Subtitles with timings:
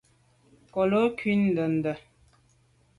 [0.65, 1.93] Nkelô ku’ ndende.